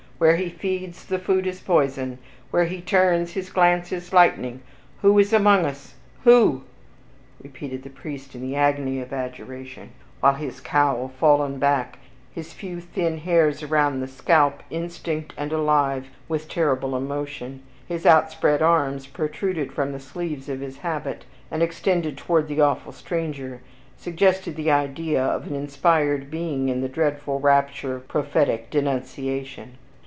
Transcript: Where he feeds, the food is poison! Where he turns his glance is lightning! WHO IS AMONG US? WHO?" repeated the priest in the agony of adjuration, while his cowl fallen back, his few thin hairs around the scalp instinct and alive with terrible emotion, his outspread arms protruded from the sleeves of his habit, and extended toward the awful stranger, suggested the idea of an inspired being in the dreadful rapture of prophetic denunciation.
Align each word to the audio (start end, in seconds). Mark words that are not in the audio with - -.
Where 0.21 0.35
he 0.35 0.49
feeds, 0.49 1.03
the 1.05 1.17
food 1.17 1.47
is 1.47 1.61
poison! 1.61 2.19
Where 2.51 2.65
he 2.65 2.79
turns 2.79 3.31
his 3.31 3.49
glance 3.49 3.91
is 3.91 4.13
lightning! 4.13 4.61
WHO 5.01 5.17
IS 5.17 5.33
AMONG 5.33 5.65
US? 5.65 5.95
WHO?" 6.25 6.61
repeated 7.41 7.81
the 7.81 7.89
priest 7.89 8.35
in 8.35 8.41
the 8.41 8.55
agony 8.55 9.01
of 9.01 9.11
adjuration, 9.11 9.89
while 10.19 10.35
his 10.35 10.59
cowl 10.61 11.07
fallen 11.19 11.57
back, 11.57 11.97
his 12.31 12.53
few 12.53 12.79
thin 12.79 13.17
hairs 13.17 13.63
around 13.63 13.99
the 13.99 14.07
scalp 14.07 14.61
instinct 14.69 15.33
and 15.39 15.51
alive 15.51 16.05
with 16.29 16.47
terrible 16.47 16.95
emotion, 16.95 17.63
his 17.87 18.05
outspread 18.05 18.61
arms 18.61 19.07
protruded 19.07 19.71
from 19.73 19.91
the 19.91 19.99
sleeves 19.99 20.47
of 20.47 20.59
his 20.59 20.77
habit, 20.77 21.25
and 21.49 21.63
extended 21.63 22.15
toward 22.15 22.47
the 22.47 22.61
awful 22.61 22.91
stranger, 22.91 23.59
suggested 23.97 24.55
the 24.55 24.69
idea 24.69 25.19
of 25.23 25.47
an 25.47 25.55
inspired 25.55 26.29
being 26.29 26.69
in 26.69 26.81
the 26.81 26.87
dreadful 26.87 27.39
rapture 27.39 27.95
of 27.95 28.07
prophetic 28.07 28.69
denunciation. 28.69 29.79